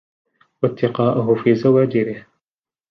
وَاتِّقَاءَهُ 0.63 1.35
فِي 1.35 1.55
زَوَاجِره 1.55 2.25